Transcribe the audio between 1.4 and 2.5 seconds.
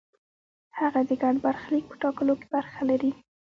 برخلیک په ټاکلو کې